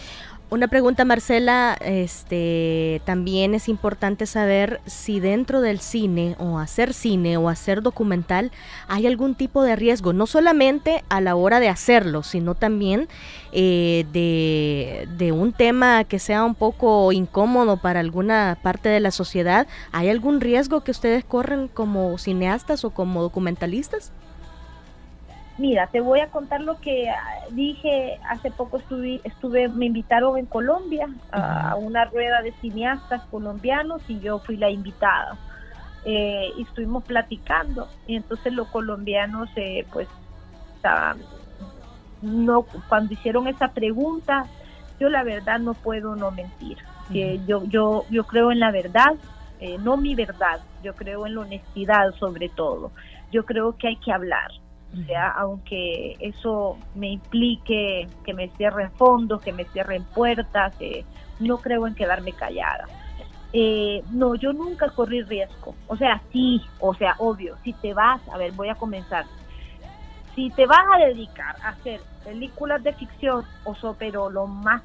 [0.55, 7.37] Una pregunta, Marcela, este, también es importante saber si dentro del cine o hacer cine
[7.37, 8.53] o hacer documental
[8.87, 13.09] hay algún tipo de riesgo, no solamente a la hora de hacerlo, sino también
[13.51, 19.11] eh, de, de, un tema que sea un poco incómodo para alguna parte de la
[19.11, 19.67] sociedad.
[19.91, 24.13] ¿Hay algún riesgo que ustedes corren como cineastas o como documentalistas?
[25.57, 27.17] Mira, te voy a contar lo que ah,
[27.51, 34.03] dije hace poco estuve, estuve me invitaron en Colombia a una rueda de cineastas colombianos
[34.09, 35.39] y yo fui la invitada.
[36.07, 40.07] Eh, y estuvimos platicando y entonces los colombianos eh, pues
[40.77, 41.25] estaban
[42.21, 44.51] no cuando hicieron esa pregunta
[45.01, 46.77] yo la verdad no puedo no mentir
[47.09, 49.15] yo yo yo creo en la verdad
[49.61, 52.93] eh, no mi verdad yo creo en la honestidad sobre todo
[53.31, 54.51] yo creo que hay que hablar
[54.95, 61.05] o sea, aunque eso me implique que me cierren fondos, que me cierren puertas, eh,
[61.41, 62.87] no creo en quedarme callada.
[63.53, 65.75] Eh, no, yo nunca corrí riesgo.
[65.89, 69.27] O sea, sí, o sea, obvio, si te vas, a ver, voy a comenzar.
[70.35, 74.83] Si te vas a dedicar a hacer películas de ficción, o so, pero lo más,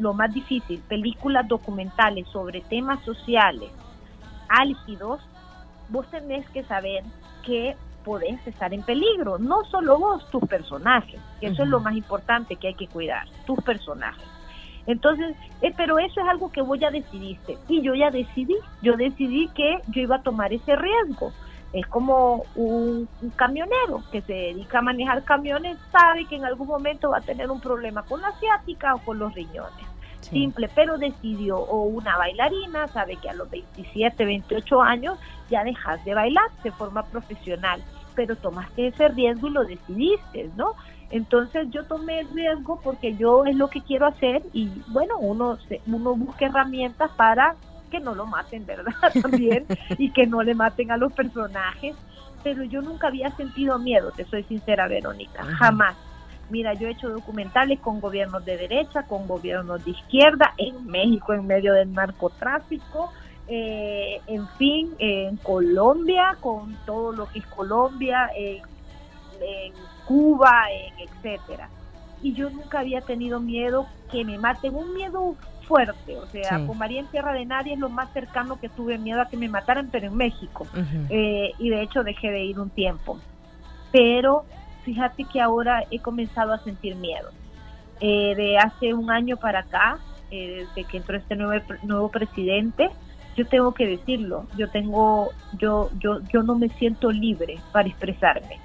[0.00, 3.70] lo más difícil, películas documentales sobre temas sociales
[4.48, 5.20] álgidos,
[5.88, 7.04] vos tenés que saber
[7.44, 11.96] que podés estar en peligro, no solo vos, tus personajes, que eso es lo más
[11.96, 14.24] importante que hay que cuidar, tus personajes.
[14.86, 18.96] Entonces, eh, pero eso es algo que vos ya decidiste y yo ya decidí, yo
[18.96, 21.32] decidí que yo iba a tomar ese riesgo.
[21.72, 27.10] Es como un, camionero que se dedica a manejar camiones, sabe que en algún momento
[27.10, 29.86] va a tener un problema con la asiática o con los riñones.
[30.20, 35.18] Simple, pero decidió, o una bailarina, sabe que a los 27, 28 años
[35.50, 37.82] ya dejas de bailar de forma profesional
[38.14, 40.74] pero tomaste ese riesgo y lo decidiste, ¿no?
[41.10, 45.58] Entonces yo tomé el riesgo porque yo es lo que quiero hacer y bueno, uno,
[45.86, 47.54] uno busca herramientas para
[47.90, 48.94] que no lo maten, ¿verdad?
[49.22, 49.66] También
[49.98, 51.94] y que no le maten a los personajes,
[52.42, 55.96] pero yo nunca había sentido miedo, te soy sincera, Verónica, jamás.
[56.50, 61.32] Mira, yo he hecho documentales con gobiernos de derecha, con gobiernos de izquierda, en México
[61.32, 63.12] en medio del narcotráfico,
[63.48, 68.62] eh, en fin, en Colombia, con todo lo que es Colombia, en,
[70.06, 71.68] Cuba, en etcétera.
[72.22, 76.78] Y yo nunca había tenido miedo que me maten, un miedo fuerte, o sea, con
[76.78, 79.48] María en Tierra de Nadie es lo más cercano que tuve miedo a que me
[79.48, 80.66] mataran, pero en México.
[81.08, 83.18] Eh, y de hecho dejé de ir un tiempo.
[83.92, 84.44] Pero
[84.84, 87.30] fíjate que ahora he comenzado a sentir miedo.
[88.00, 89.98] Eh, de hace un año para acá,
[90.30, 92.90] desde que entró este nuevo, nuevo presidente,
[93.36, 98.58] yo tengo que decirlo, yo tengo, yo, yo, yo no me siento libre para expresarme.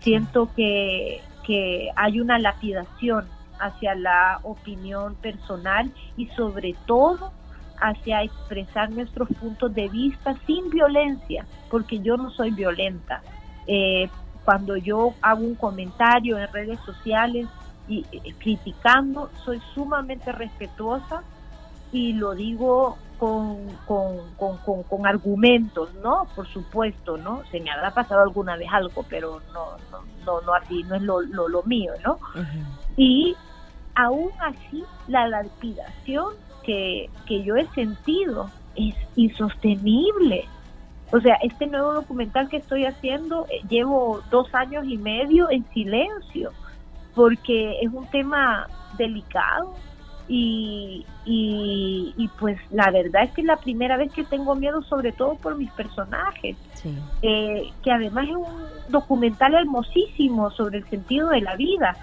[0.00, 3.26] Siento que, que hay una lapidación
[3.58, 7.32] hacia la opinión personal y sobre todo
[7.78, 13.22] hacia expresar nuestros puntos de vista sin violencia, porque yo no soy violenta.
[13.66, 14.08] Eh,
[14.44, 17.46] cuando yo hago un comentario en redes sociales
[17.88, 18.02] y
[18.38, 21.22] criticando, soy sumamente respetuosa
[21.92, 26.26] y lo digo con, con, con, con, argumentos, ¿no?
[26.34, 27.42] Por supuesto, ¿no?
[27.50, 31.02] Se me habrá pasado alguna vez algo, pero no, no, no, no así, no es
[31.02, 32.18] lo, lo, lo mío, ¿no?
[32.96, 33.34] Y
[33.94, 40.46] aún así, la lapidación que, que yo he sentido es insostenible.
[41.12, 45.64] O sea, este nuevo documental que estoy haciendo, eh, llevo dos años y medio en
[45.72, 46.52] silencio,
[47.14, 48.66] porque es un tema
[48.98, 49.74] delicado,
[50.28, 55.12] y, y, pues la verdad es que es la primera vez que tengo miedo, sobre
[55.12, 56.56] todo por mis personajes,
[57.22, 58.46] eh, que además es un
[58.88, 61.96] documental hermosísimo sobre el sentido de la vida,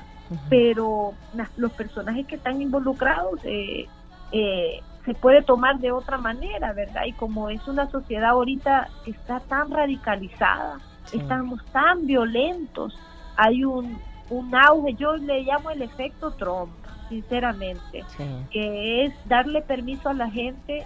[0.49, 1.13] pero
[1.57, 3.87] los personajes que están involucrados eh,
[4.31, 7.03] eh, se puede tomar de otra manera, ¿verdad?
[7.05, 10.79] Y como es una sociedad ahorita que está tan radicalizada,
[11.11, 12.97] estamos tan violentos,
[13.35, 13.97] hay un,
[14.29, 16.71] un auge, yo le llamo el efecto Trump
[17.13, 18.03] sinceramente,
[18.49, 20.83] que es darle permiso a la gente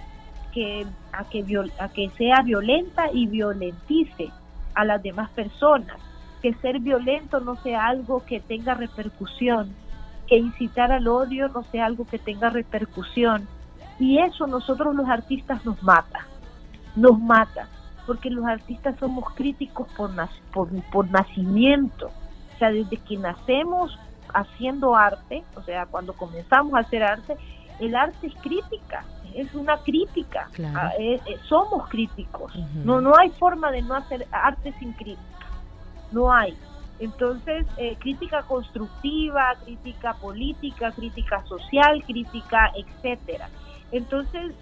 [0.53, 1.45] que a que
[1.79, 4.29] a que sea violenta y violentice
[4.75, 5.97] a las demás personas,
[6.41, 9.73] que ser violento no sea algo que tenga repercusión,
[10.27, 13.47] que incitar al odio no sea algo que tenga repercusión.
[13.99, 16.27] Y eso nosotros los artistas nos mata,
[16.95, 17.69] nos mata,
[18.05, 20.11] porque los artistas somos críticos por,
[20.51, 22.07] por, por nacimiento.
[22.55, 23.97] O sea, desde que nacemos
[24.33, 27.35] haciendo arte, o sea, cuando comenzamos a hacer arte,
[27.79, 29.03] el arte es crítica,
[29.35, 34.27] es una crítica, ah, eh, eh, somos críticos, no, no hay forma de no hacer
[34.31, 35.47] arte sin crítica,
[36.11, 36.57] no hay.
[36.99, 43.49] Entonces, eh, crítica constructiva, crítica política, crítica social, crítica, etcétera.
[43.91, 44.55] Entonces,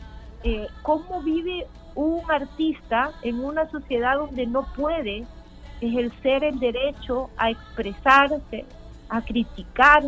[0.84, 5.25] ¿cómo vive un artista en una sociedad donde no puede
[5.82, 8.65] ejercer el derecho a expresarse,
[9.10, 10.04] a criticar,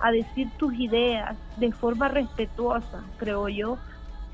[0.00, 3.78] a decir tus ideas de forma respetuosa, creo yo,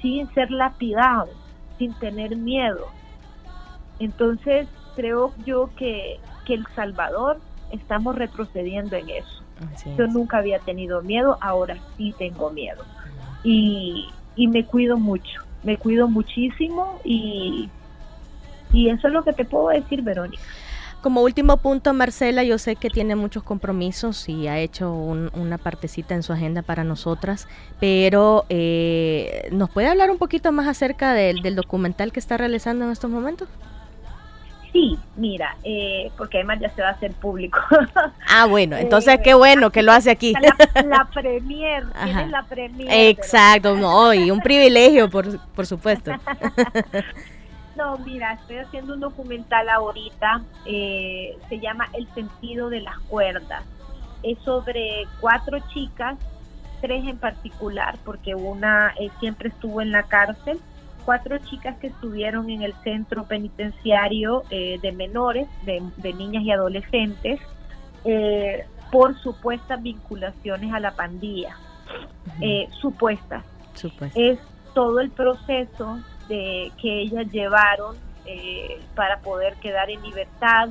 [0.00, 1.30] sin ser lapidado,
[1.78, 2.88] sin tener miedo.
[3.98, 7.40] Entonces, creo yo que, que El Salvador
[7.70, 9.44] estamos retrocediendo en eso.
[9.96, 12.84] Yo nunca había tenido miedo, ahora sí tengo miedo.
[13.42, 17.68] Y, y me cuido mucho, me cuido muchísimo y,
[18.72, 20.42] y eso es lo que te puedo decir, Verónica.
[21.04, 26.14] Como último punto, Marcela, yo sé que tiene muchos compromisos y ha hecho una partecita
[26.14, 27.46] en su agenda para nosotras,
[27.78, 32.90] pero eh, ¿nos puede hablar un poquito más acerca del, documental que está realizando en
[32.90, 33.50] estos momentos?
[34.72, 37.60] Sí, mira, eh, porque además ya se va a hacer público.
[38.26, 40.32] Ah, bueno, entonces qué bueno que lo hace aquí.
[40.32, 42.88] La, premier, tiene la premier.
[42.90, 46.12] Exacto, no, y un privilegio, por, por supuesto.
[47.76, 53.64] No, mira, estoy haciendo un documental ahorita, eh, se llama El sentido de las cuerdas.
[54.22, 56.16] Es sobre cuatro chicas,
[56.80, 60.60] tres en particular, porque una eh, siempre estuvo en la cárcel,
[61.04, 67.40] cuatro chicas que estuvieron en el centro penitenciario eh, de menores, de, niñas y adolescentes,
[68.92, 71.56] por supuestas vinculaciones a la pandilla.
[72.80, 73.42] supuestas.
[74.14, 74.38] Es
[74.74, 80.70] todo el proceso de, que ellas llevaron eh, para poder quedar en libertad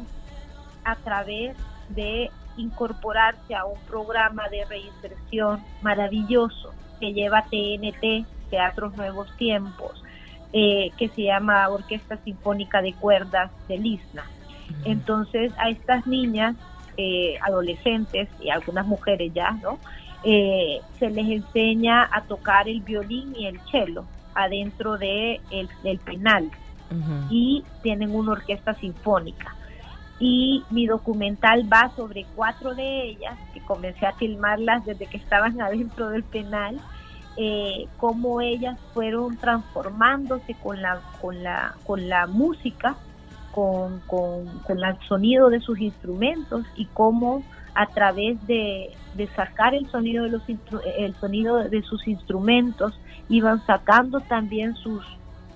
[0.84, 1.56] a través
[1.90, 10.04] de incorporarse a un programa de reinserción maravilloso que lleva TNT, Teatros Nuevos Tiempos,
[10.52, 14.26] eh, que se llama Orquesta Sinfónica de Cuerdas del ISNA.
[14.86, 16.56] Entonces a estas niñas,
[16.98, 19.80] eh, adolescentes y algunas mujeres ya, ¿no?
[20.24, 24.06] se les enseña a tocar el violín y el cello
[24.36, 26.52] adentro de el, del penal
[27.30, 29.56] y tienen una orquesta sinfónica.
[30.20, 35.60] Y mi documental va sobre cuatro de ellas, que comencé a filmarlas desde que estaban
[35.62, 36.80] adentro del penal,
[37.36, 42.96] eh, cómo ellas fueron transformándose con la, con la, con la música,
[43.52, 47.44] con, con, con el sonido de sus instrumentos y cómo
[47.76, 50.44] a través de, de sacar el sonido de los
[50.98, 52.94] el sonido de sus instrumentos
[53.30, 55.04] iban sacando también sus,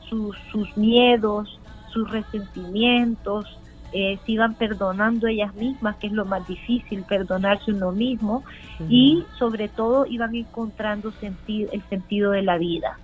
[0.09, 1.59] sus, miedos,
[1.91, 3.59] sus resentimientos,
[3.93, 8.43] eh, se iban perdonando ellas mismas, que es lo más difícil, perdonarse uno mismo,
[8.89, 12.97] y sobre todo iban encontrando sentido, el sentido de la vida,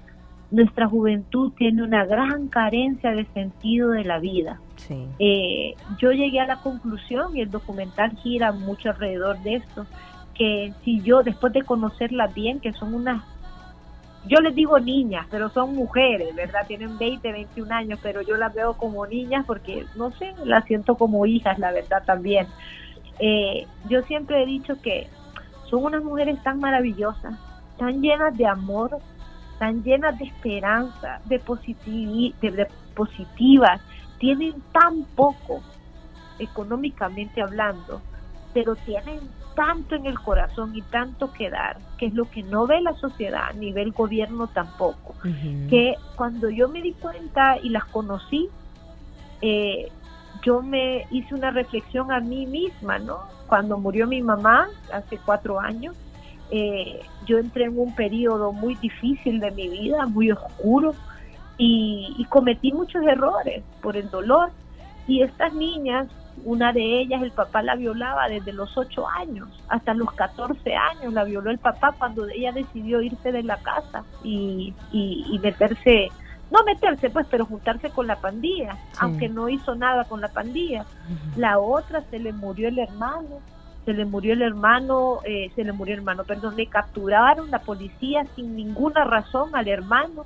[0.54, 4.60] nuestra juventud tiene una gran carencia de sentido de la vida.
[5.18, 9.88] Eh, yo llegué a la conclusión, y el documental gira mucho alrededor de esto,
[10.36, 13.24] que si yo, después de conocerlas bien, que son unas,
[14.26, 16.66] yo les digo niñas, pero son mujeres, ¿verdad?
[16.68, 20.96] Tienen 20, 21 años, pero yo las veo como niñas porque, no sé, las siento
[20.96, 22.48] como hijas, la verdad también.
[23.20, 25.08] Eh, yo siempre he dicho que
[25.70, 27.36] son unas mujeres tan maravillosas,
[27.78, 28.98] tan llenas de amor,
[29.60, 31.42] tan llenas de esperanza, de,
[32.42, 33.82] de positivas,
[34.20, 35.62] tienen tan poco
[36.40, 38.02] económicamente hablando,
[38.54, 39.20] pero tienen
[39.56, 42.94] tanto en el corazón y tanto que dar, que es lo que no ve la
[42.96, 45.16] sociedad, ni ve el gobierno tampoco,
[45.70, 48.50] que cuando yo me di cuenta y las conocí,
[49.42, 49.92] eh,
[50.42, 53.20] yo me hice una reflexión a mí misma, ¿no?
[53.48, 55.96] Cuando murió mi mamá hace cuatro años,
[56.52, 60.94] eh, yo entré en un periodo muy difícil de mi vida, muy oscuro,
[61.58, 64.50] y, y cometí muchos errores por el dolor.
[65.08, 66.08] Y estas niñas
[66.46, 71.14] una de ellas, el papá la violaba desde los 8 años hasta los 14 años.
[71.14, 76.10] La violó el papá cuando ella decidió irse de la casa y, y, meterse,
[76.52, 80.86] no meterse pues, pero juntarse con la pandilla, aunque no hizo nada con la pandilla.
[81.38, 83.40] La otra se le murió el hermano,
[83.86, 87.60] se le murió el hermano, eh, se le murió el hermano, perdón, le capturaron la
[87.60, 90.26] policía sin ninguna razón al hermano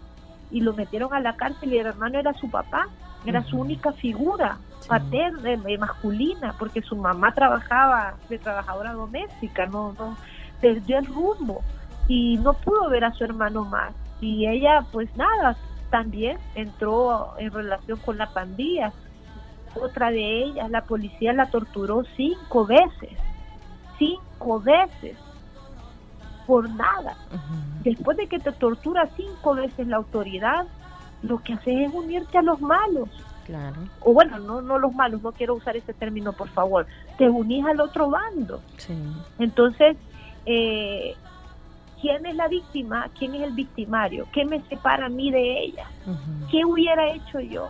[0.51, 2.87] y lo metieron a la cárcel y el hermano era su papá
[3.25, 9.93] era su única figura paterna, eh, masculina, porque su mamá trabajaba de trabajadora doméstica, no,
[9.93, 10.15] no
[10.61, 11.61] perdió el rumbo
[12.07, 13.93] y no pudo ver a su hermano más.
[14.21, 15.55] Y ella, pues nada,
[15.89, 18.91] también entró en relación con la pandilla.
[19.75, 23.11] Otra de ellas, la policía la torturó cinco veces,
[23.97, 25.17] cinco veces,
[26.47, 27.15] por nada.
[27.83, 30.65] Después de que te tortura cinco veces la autoridad,
[31.21, 33.09] lo que hace es unirte a los malos.
[33.47, 33.77] Claro.
[34.01, 36.85] O bueno, no, no los malos, no quiero usar ese término, por favor.
[37.17, 38.61] Te unís al otro bando.
[39.39, 39.95] Entonces,
[40.45, 41.15] eh,
[42.01, 43.09] ¿quién es la víctima?
[43.17, 44.27] ¿Quién es el victimario?
[44.33, 45.85] ¿Qué me separa a mí de ella?
[46.51, 47.69] ¿Qué hubiera hecho yo?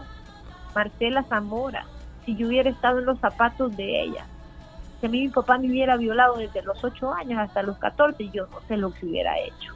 [0.73, 1.86] Marcela Zamora,
[2.25, 4.25] si yo hubiera estado en los zapatos de ella.
[4.99, 8.30] Si a mí mi papá me hubiera violado desde los 8 años hasta los 14,
[8.34, 9.73] yo no sé lo que hubiera hecho.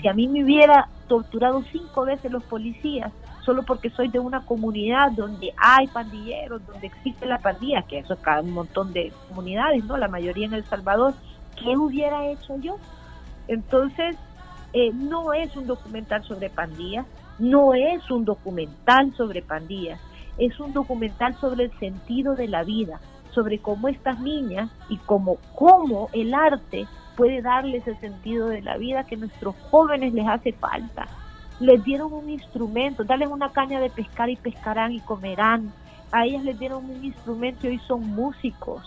[0.00, 3.12] Si a mí me hubiera torturado cinco veces los policías,
[3.44, 8.14] solo porque soy de una comunidad donde hay pandilleros, donde existe la pandilla, que eso
[8.14, 9.96] es cada un montón de comunidades, ¿no?
[9.96, 11.14] La mayoría en El Salvador,
[11.56, 12.76] ¿qué hubiera hecho yo?
[13.48, 14.16] Entonces,
[14.72, 17.06] eh, no es un documental sobre pandillas,
[17.38, 20.00] no es un documental sobre pandillas,
[20.38, 25.38] es un documental sobre el sentido de la vida, sobre cómo estas niñas y cómo,
[25.54, 26.86] cómo el arte
[27.16, 31.06] puede darles el sentido de la vida que a nuestros jóvenes les hace falta.
[31.60, 35.72] Les dieron un instrumento, darles una caña de pescar y pescarán y comerán.
[36.10, 38.82] A ellas les dieron un instrumento y hoy son músicos.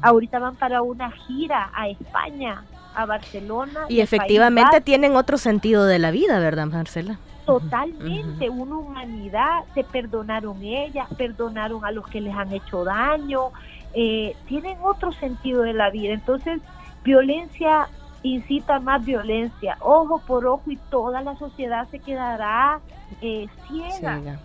[0.00, 2.62] Ahorita van para una gira a España,
[2.94, 3.80] a Barcelona.
[3.88, 7.18] Y efectivamente tienen otro sentido de la vida, ¿verdad, Marcela?
[7.44, 13.50] Totalmente, una humanidad, se perdonaron ellas, perdonaron a los que les han hecho daño,
[13.92, 16.14] eh, tienen otro sentido de la vida.
[16.14, 16.62] Entonces,
[17.04, 17.88] Violencia
[18.24, 22.80] incita más violencia, ojo por ojo y toda la sociedad se quedará
[23.20, 24.40] eh, ciega.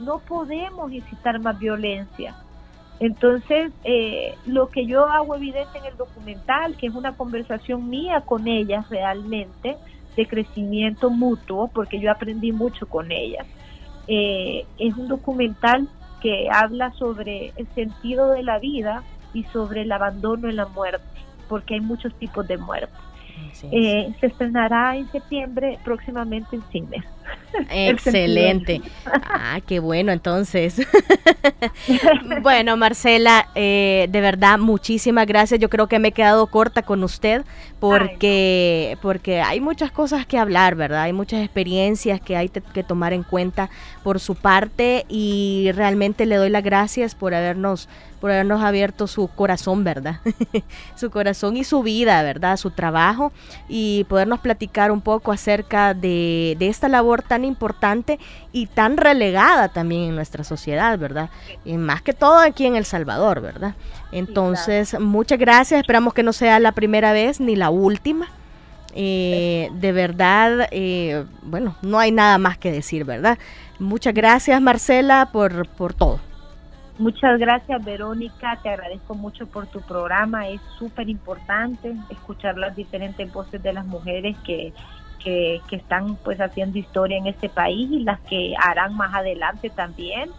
[0.00, 2.34] No podemos incitar más violencia.
[3.00, 8.22] Entonces, eh, lo que yo hago evidente en el documental, que es una conversación mía
[8.22, 9.76] con ellas realmente,
[10.16, 13.46] de crecimiento mutuo, porque yo aprendí mucho con ellas,
[14.08, 15.88] eh, es un documental
[16.20, 21.04] que habla sobre el sentido de la vida y sobre el abandono y la muerte
[21.48, 22.94] porque hay muchos tipos de muerte.
[23.70, 27.04] Eh, se estrenará en septiembre próximamente en cine.
[27.70, 28.80] Excelente.
[29.06, 30.80] ah, qué bueno entonces.
[32.42, 35.60] bueno, Marcela, eh, de verdad, muchísimas gracias.
[35.60, 37.44] Yo creo que me he quedado corta con usted
[37.80, 41.02] porque, porque hay muchas cosas que hablar, ¿verdad?
[41.02, 43.70] Hay muchas experiencias que hay que tomar en cuenta
[44.02, 47.88] por su parte y realmente le doy las gracias por habernos
[48.20, 50.20] por habernos abierto su corazón, ¿verdad?
[50.96, 52.56] su corazón y su vida, ¿verdad?
[52.56, 53.32] Su trabajo
[53.68, 58.18] y podernos platicar un poco acerca de, esta labor tan importante
[58.52, 61.30] y tan relegada también en nuestra sociedad, ¿verdad?
[61.64, 63.74] Y más que todo aquí en El Salvador, ¿verdad?
[64.12, 68.28] Entonces, muchas gracias, esperamos que no sea la primera vez ni la última.
[68.94, 73.38] Eh, de verdad, eh, bueno, no hay nada más que decir, ¿verdad?
[73.78, 76.20] Muchas gracias, Marcela, por, por todo.
[76.98, 78.58] Muchas gracias, Verónica.
[78.60, 80.48] Te agradezco mucho por tu programa.
[80.48, 84.72] Es súper importante escuchar las diferentes voces de las mujeres que,
[85.22, 89.70] que, que están pues haciendo historia en este país y las que harán más adelante
[89.70, 90.30] también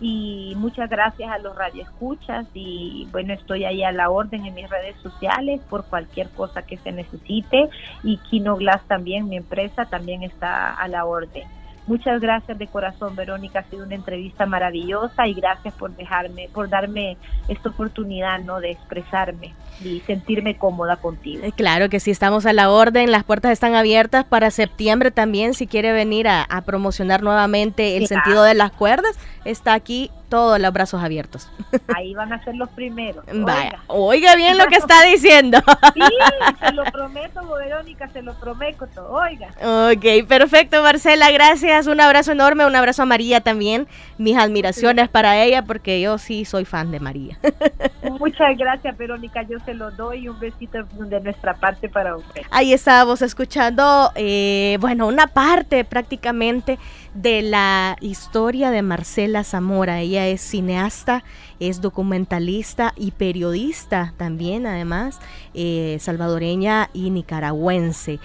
[0.00, 4.70] y muchas gracias a los radioescuchas y bueno estoy ahí a la orden en mis
[4.70, 7.68] redes sociales por cualquier cosa que se necesite
[8.04, 11.57] y Kino Glass también mi empresa también está a la orden
[11.88, 13.60] Muchas gracias de corazón, Verónica.
[13.60, 17.16] Ha sido una entrevista maravillosa y gracias por dejarme, por darme
[17.48, 18.60] esta oportunidad, ¿no?
[18.60, 21.44] De expresarme y sentirme cómoda contigo.
[21.44, 23.10] Eh, claro que sí, estamos a la orden.
[23.10, 25.54] Las puertas están abiertas para septiembre también.
[25.54, 30.72] Si quiere venir a, promocionar nuevamente el sentido de las cuerdas, está aquí todos los
[30.72, 31.50] brazos abiertos.
[31.96, 33.24] Ahí van a ser los primeros.
[33.28, 35.58] Oiga, oiga bien lo que está diciendo.
[35.94, 36.02] Sí,
[36.60, 38.86] se lo prometo, Verónica, se lo prometo.
[39.10, 39.48] Oiga.
[39.60, 41.86] Ok, perfecto, Marcela, gracias.
[41.86, 43.88] Un abrazo enorme, un abrazo a María también.
[44.18, 47.38] Mis admiraciones para ella, porque yo sí soy fan de María.
[48.18, 49.42] Muchas gracias, Verónica.
[49.42, 50.28] Yo se lo doy.
[50.28, 52.40] Un besito de nuestra parte para usted.
[52.50, 56.78] Ahí estábamos escuchando, eh, bueno, una parte prácticamente
[57.12, 60.00] de la historia de Marcela Zamora.
[60.00, 61.22] Ella es cineasta,
[61.60, 65.20] es documentalista y periodista también, además,
[65.52, 68.20] eh, salvadoreña y nicaragüense.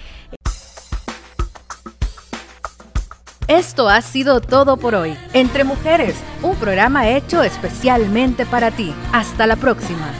[3.48, 5.14] Esto ha sido todo por hoy.
[5.34, 8.94] Entre Mujeres, un programa hecho especialmente para ti.
[9.12, 10.10] Hasta la próxima.